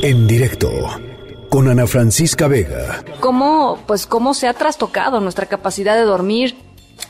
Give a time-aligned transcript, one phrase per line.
[0.00, 0.70] En directo
[1.50, 3.04] con Ana Francisca Vega.
[3.20, 6.56] ¿Cómo, pues, cómo se ha trastocado nuestra capacidad de dormir?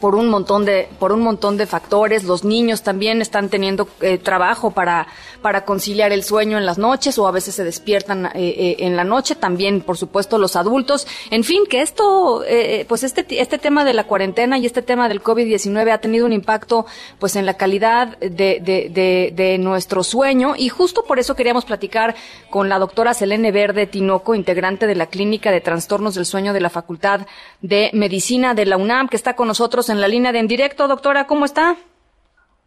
[0.00, 2.24] Por un montón de por un montón de factores.
[2.24, 5.06] Los niños también están teniendo eh, trabajo para
[5.42, 8.96] para conciliar el sueño en las noches o a veces se despiertan eh, eh, en
[8.96, 9.34] la noche.
[9.34, 11.06] También por supuesto los adultos.
[11.30, 12.42] En fin que esto
[12.88, 16.26] pues este este tema de la cuarentena y este tema del covid 19 ha tenido
[16.26, 16.86] un impacto
[17.18, 20.54] pues en la calidad de, de, de, nuestro sueño.
[20.56, 22.14] Y justo por eso queríamos platicar
[22.50, 26.60] con la doctora Selene Verde Tinoco integrante de la clínica de trastornos del sueño de
[26.60, 27.26] la Facultad
[27.60, 30.88] de Medicina de la UNAM que está con nosotros en la línea de en directo.
[30.88, 31.76] Doctora, ¿cómo está?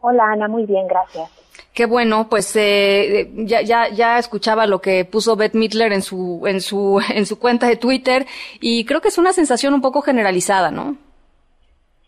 [0.00, 1.30] Hola, Ana, muy bien, gracias.
[1.74, 6.42] Qué bueno, pues eh, ya, ya, ya escuchaba lo que puso Beth Midler en su,
[6.46, 8.26] en, su, en su cuenta de Twitter
[8.60, 10.96] y creo que es una sensación un poco generalizada, ¿no?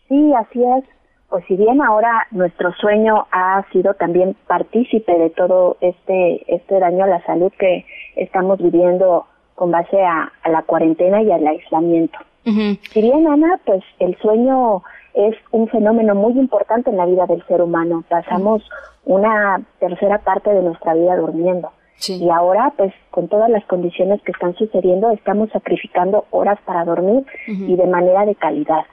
[0.07, 0.83] Sí, así es.
[1.29, 7.03] Pues si bien ahora nuestro sueño ha sido también partícipe de todo este, este daño
[7.03, 9.25] a la salud que estamos viviendo
[9.55, 12.19] con base a la cuarentena y al aislamiento.
[12.45, 17.43] Si bien, Ana, pues el sueño es un fenómeno muy importante en la vida del
[17.47, 18.03] ser humano.
[18.07, 18.61] Pasamos
[19.05, 21.71] una tercera parte de nuestra vida durmiendo.
[22.07, 27.25] Y ahora, pues con todas las condiciones que están sucediendo, estamos sacrificando horas para dormir
[27.47, 28.85] y de manera de calidad.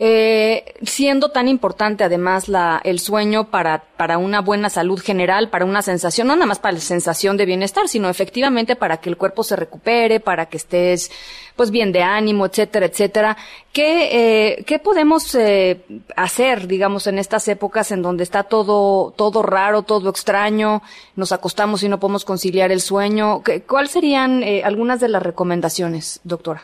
[0.00, 5.64] Eh, siendo tan importante además la, el sueño para, para una buena salud general, para
[5.64, 9.16] una sensación, no nada más para la sensación de bienestar, sino efectivamente para que el
[9.16, 11.12] cuerpo se recupere, para que estés
[11.54, 13.36] pues bien de ánimo, etcétera, etcétera.
[13.72, 15.84] ¿Qué, eh, qué podemos eh,
[16.16, 20.82] hacer, digamos, en estas épocas en donde está todo, todo raro, todo extraño,
[21.14, 23.42] nos acostamos y no podemos conciliar el sueño?
[23.68, 26.62] ¿Cuáles serían eh, algunas de las recomendaciones, doctora?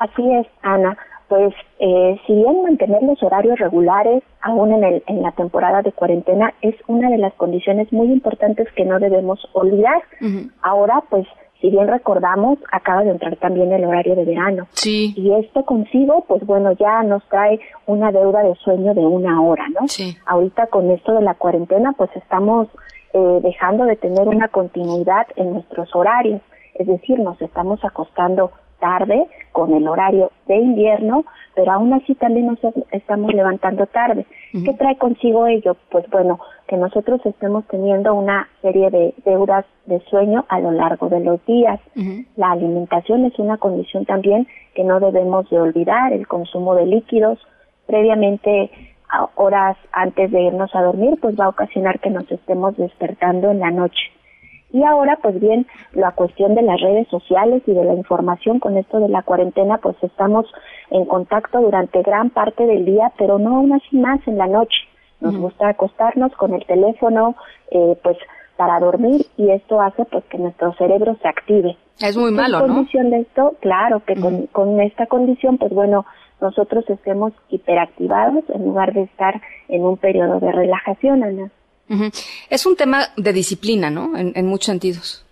[0.00, 5.22] Así es, Ana pues eh, si bien mantener los horarios regulares aún en, el, en
[5.22, 10.02] la temporada de cuarentena es una de las condiciones muy importantes que no debemos olvidar.
[10.62, 11.26] Ahora, pues,
[11.60, 14.66] si bien recordamos, acaba de entrar también el horario de verano.
[14.72, 15.14] Sí.
[15.16, 19.64] Y esto consigo, pues bueno, ya nos trae una deuda de sueño de una hora,
[19.68, 19.88] ¿no?
[19.88, 20.16] Sí.
[20.26, 22.68] Ahorita con esto de la cuarentena, pues estamos
[23.14, 26.40] eh, dejando de tener una continuidad en nuestros horarios.
[26.74, 32.46] Es decir, nos estamos acostando tarde con el horario de invierno, pero aún así también
[32.46, 32.58] nos
[32.92, 34.26] estamos levantando tarde.
[34.52, 35.76] ¿Qué trae consigo ello?
[35.90, 36.38] Pues bueno,
[36.68, 41.44] que nosotros estemos teniendo una serie de deudas de sueño a lo largo de los
[41.46, 41.80] días.
[42.36, 47.38] La alimentación es una condición también que no debemos de olvidar, el consumo de líquidos
[47.86, 48.70] previamente
[49.36, 53.60] horas antes de irnos a dormir, pues va a ocasionar que nos estemos despertando en
[53.60, 54.12] la noche.
[54.76, 58.76] Y ahora, pues bien, la cuestión de las redes sociales y de la información con
[58.76, 60.44] esto de la cuarentena, pues estamos
[60.90, 64.76] en contacto durante gran parte del día, pero no aún así más en la noche.
[65.22, 67.36] Nos gusta acostarnos con el teléfono,
[67.70, 68.18] eh, pues
[68.58, 71.74] para dormir y esto hace pues que nuestro cerebro se active.
[71.98, 72.74] Es muy malo, ¿no?
[72.74, 76.04] condición de esto, claro que con, con esta condición, pues bueno,
[76.42, 81.50] nosotros estemos hiperactivados en lugar de estar en un periodo de relajación, Ana.
[82.50, 84.16] Es un tema de disciplina, ¿no?
[84.16, 85.24] En, muchos sentidos.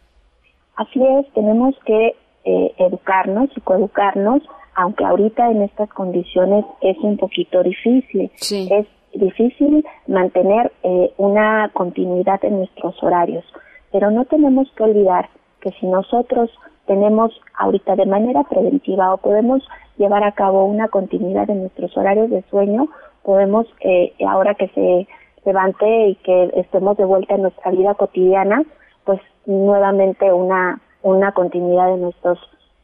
[0.77, 4.43] Así es, tenemos que eh, educarnos, psicoeducarnos,
[4.75, 8.31] aunque ahorita en estas condiciones es un poquito difícil.
[8.41, 13.45] Es difícil mantener eh, una continuidad en nuestros horarios,
[13.93, 15.29] pero no tenemos que olvidar
[15.61, 16.51] que si nosotros
[16.87, 19.63] tenemos ahorita de manera preventiva o podemos
[19.97, 22.89] llevar a cabo una continuidad en nuestros horarios de sueño,
[23.23, 25.07] podemos, eh, ahora que se
[25.45, 28.63] levante y que estemos de vuelta en nuestra vida cotidiana,
[29.05, 32.39] pues nuevamente una, una continuidad en estos,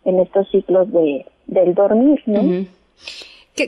[0.04, 2.66] en estos ciclos de, del dormir, ¿no?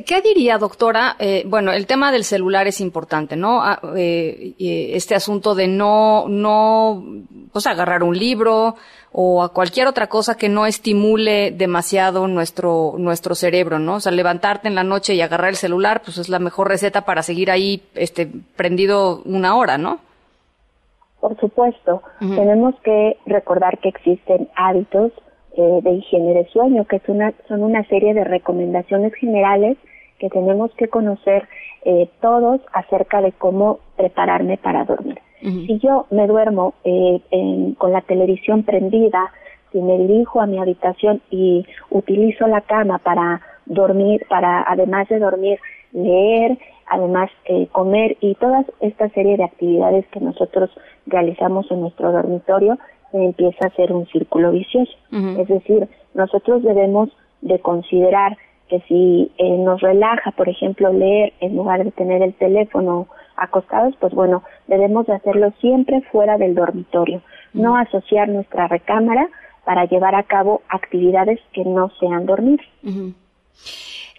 [0.01, 1.17] ¿Qué, diría, doctora?
[1.19, 3.63] Eh, bueno, el tema del celular es importante, ¿no?
[3.63, 7.05] Ah, eh, este asunto de no, no,
[7.53, 8.77] pues agarrar un libro
[9.13, 13.97] o a cualquier otra cosa que no estimule demasiado nuestro, nuestro cerebro, ¿no?
[13.97, 17.03] O sea, levantarte en la noche y agarrar el celular, pues es la mejor receta
[17.03, 20.01] para seguir ahí, este, prendido una hora, ¿no?
[21.21, 22.03] Por supuesto.
[22.19, 25.12] Tenemos que recordar que existen hábitos
[25.54, 29.76] eh, de higiene de sueño, que es una, son una serie de recomendaciones generales
[30.19, 31.46] que tenemos que conocer
[31.84, 35.19] eh, todos acerca de cómo prepararme para dormir.
[35.43, 37.20] Si yo me duermo eh,
[37.76, 39.32] con la televisión prendida,
[39.72, 45.19] si me dirijo a mi habitación y utilizo la cama para dormir, para además de
[45.19, 45.58] dormir,
[45.90, 46.56] leer,
[46.87, 47.28] además
[47.72, 50.70] comer y toda esta serie de actividades que nosotros
[51.06, 52.78] realizamos en nuestro dormitorio,
[53.12, 54.93] empieza a ser un círculo vicioso.
[55.38, 57.11] Es decir, nosotros debemos
[57.41, 58.37] de considerar
[58.69, 63.06] que si eh, nos relaja, por ejemplo, leer en lugar de tener el teléfono
[63.37, 67.20] acostados, pues bueno, debemos de hacerlo siempre fuera del dormitorio,
[67.53, 69.29] no asociar nuestra recámara
[69.64, 72.61] para llevar a cabo actividades que no sean dormir.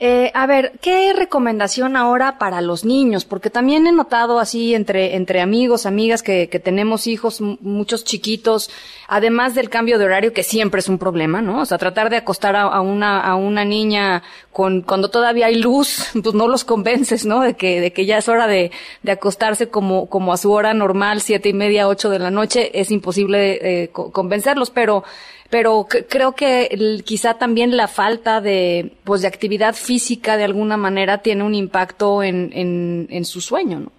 [0.06, 3.26] Eh, a ver, ¿qué recomendación ahora para los niños?
[3.26, 8.70] Porque también he notado así entre, entre amigos, amigas que, tenemos hijos, muchos chiquitos,
[9.08, 11.62] además del cambio de horario, que siempre es un problema, ¿no?
[11.62, 16.10] O sea, tratar de acostar a, una, a una niña con, cuando todavía hay luz,
[16.22, 17.42] pues no los convences, ¿no?
[17.42, 18.72] De que, de que ya es hora de,
[19.04, 22.78] de acostarse como, como a su hora normal, siete y media, ocho de la noche,
[22.78, 25.06] es imposible eh, convencerlos, pero
[25.54, 26.68] pero creo que
[27.06, 32.24] quizá también la falta de, pues, de actividad física de alguna manera tiene un impacto
[32.24, 32.50] en,
[33.08, 33.92] en, su sueño, ¿no?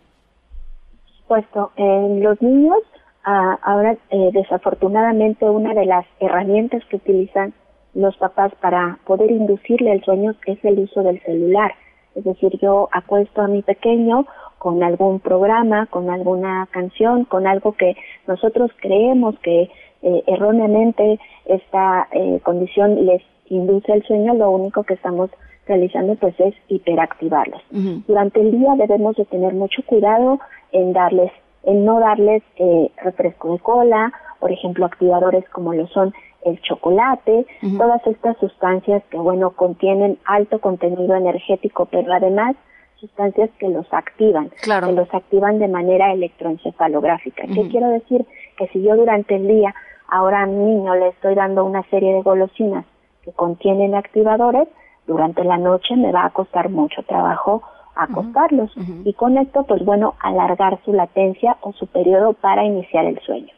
[1.29, 2.79] Puesto, en los niños,
[3.23, 7.55] ah, ahora eh, desafortunadamente una de las herramientas que utilizan
[7.95, 11.73] los papás para poder inducirle el sueño es el uso del celular.
[12.17, 14.27] Es decir, yo acuesto a mi pequeño
[14.59, 17.95] con algún programa, con alguna canción, con algo que
[18.27, 19.71] nosotros creemos que
[20.05, 25.31] eh, erróneamente esta eh, condición les induce el sueño, lo único que estamos
[25.67, 27.63] realizando pues es hiperactivarlos.
[28.07, 30.41] Durante el día debemos de tener mucho cuidado
[30.73, 36.13] en darles, en no darles eh, refresco de cola, por ejemplo activadores como lo son
[36.45, 37.47] el chocolate,
[37.79, 42.57] todas estas sustancias que bueno contienen alto contenido energético, pero además
[43.01, 47.45] sustancias que los activan, que los activan de manera electroencefalográfica.
[47.47, 48.27] ¿Qué quiero decir?
[48.59, 49.75] Que si yo durante el día
[50.09, 52.85] ahora a mi niño le estoy dando una serie de golosinas
[53.23, 54.69] que contienen activadores,
[55.07, 57.63] durante la noche me va a costar mucho trabajo
[57.97, 58.73] acostarlos
[59.05, 63.53] y con esto pues bueno alargar su latencia o su periodo para iniciar el sueño.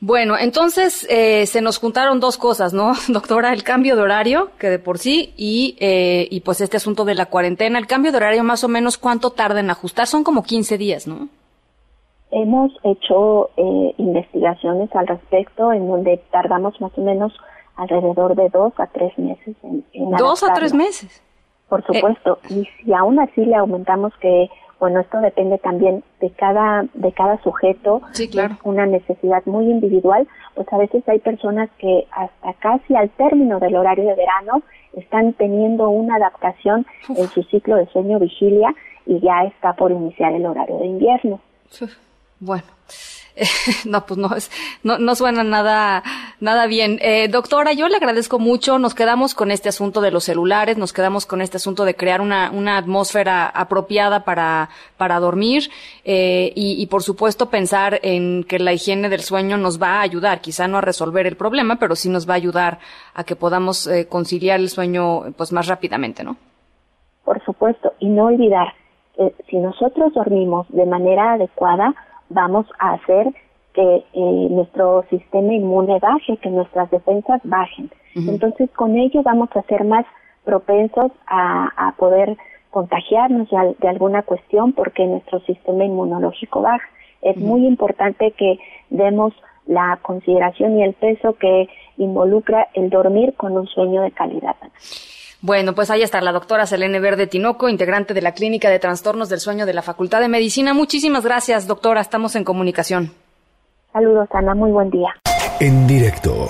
[0.00, 3.52] Bueno, entonces eh, se nos juntaron dos cosas, ¿no, doctora?
[3.52, 7.14] El cambio de horario, que de por sí, y, eh, y pues este asunto de
[7.14, 7.78] la cuarentena.
[7.78, 10.08] El cambio de horario más o menos, ¿cuánto tarda en ajustar?
[10.08, 11.28] Son como 15 días, ¿no?
[12.32, 17.32] Hemos hecho eh, investigaciones al respecto en donde tardamos más o menos
[17.76, 21.22] alrededor de dos a tres meses en, en ¿Dos a tres meses?
[21.68, 22.38] Por eh, supuesto.
[22.48, 24.48] y si aún así le aumentamos que,
[24.80, 28.00] bueno, esto depende también de cada, de cada sujeto.
[28.12, 28.54] Sí, claro.
[28.54, 30.26] Es una necesidad muy individual.
[30.54, 34.62] Pues a veces hay personas que hasta casi al término del horario de verano
[34.94, 38.74] están teniendo una adaptación en su ciclo de sueño vigilia
[39.06, 41.40] y ya está por iniciar el horario de invierno.
[42.42, 42.64] Bueno,
[43.84, 44.50] no, pues no, es,
[44.82, 46.02] no, no suena nada,
[46.40, 46.98] nada bien.
[47.00, 48.80] Eh, doctora, yo le agradezco mucho.
[48.80, 52.20] Nos quedamos con este asunto de los celulares, nos quedamos con este asunto de crear
[52.20, 55.70] una, una atmósfera apropiada para, para dormir
[56.04, 60.00] eh, y, y, por supuesto, pensar en que la higiene del sueño nos va a
[60.00, 62.80] ayudar, quizá no a resolver el problema, pero sí nos va a ayudar
[63.14, 66.36] a que podamos eh, conciliar el sueño pues más rápidamente, ¿no?
[67.24, 68.74] Por supuesto, y no olvidar
[69.16, 71.94] que si nosotros dormimos de manera adecuada,
[72.32, 73.32] vamos a hacer
[73.74, 77.90] que eh, nuestro sistema inmune baje, que nuestras defensas bajen.
[78.14, 80.04] Entonces, con ello vamos a ser más
[80.44, 82.36] propensos a, poder
[82.70, 86.84] contagiarnos de, alguna cuestión porque nuestro sistema inmunológico baja.
[87.22, 88.58] Es muy importante que
[88.90, 89.32] demos
[89.66, 94.56] la consideración y el peso que involucra el dormir con un sueño de calidad.
[95.42, 99.28] Bueno, pues ahí está la doctora Selene Verde Tinoco, integrante de la Clínica de Trastornos
[99.28, 100.72] del Sueño de la Facultad de Medicina.
[100.72, 102.00] Muchísimas gracias, doctora.
[102.00, 103.12] Estamos en comunicación.
[103.92, 104.54] Saludos, Ana.
[104.54, 105.12] Muy buen día.
[105.58, 106.48] En directo